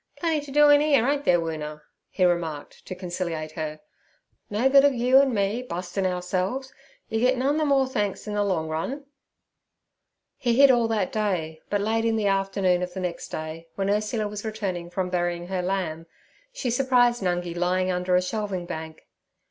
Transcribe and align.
Plenty 0.17 0.43
t' 0.47 0.51
do 0.51 0.67
in 0.69 0.81
'ere, 0.81 1.07
ain't 1.07 1.25
there, 1.25 1.39
Woona?' 1.39 1.83
he 2.09 2.25
remarked 2.25 2.87
to 2.87 2.95
conciliate 2.95 3.51
her. 3.51 3.81
'No 4.49 4.67
good 4.67 4.83
ov 4.83 4.95
you, 4.95 5.19
and 5.21 5.31
me 5.31 5.61
bustin' 5.61 6.07
ourselves. 6.07 6.73
Yer 7.09 7.19
git 7.19 7.37
none 7.37 7.59
ther 7.59 7.65
more 7.67 7.85
thanks 7.87 8.25
in 8.25 8.33
ther 8.33 8.41
long 8.41 8.67
run.' 8.67 9.05
He 10.39 10.55
hid 10.59 10.71
all 10.71 10.87
that 10.87 11.11
day, 11.11 11.61
but 11.69 11.81
late 11.81 12.03
in 12.03 12.15
the 12.15 12.25
afternoon 12.25 12.81
of 12.81 12.95
the 12.95 12.99
next 12.99 13.27
day, 13.27 13.67
when 13.75 13.91
Ursula 13.91 14.27
was 14.27 14.43
returning 14.43 14.89
from 14.89 15.11
burying 15.11 15.45
her 15.49 15.61
lamb, 15.61 16.07
she 16.51 16.71
surprised 16.71 17.21
Nungi 17.21 17.55
lying 17.55 17.91
under 17.91 18.15
a 18.15 18.23
shelving 18.23 18.65
bank. 18.65 19.05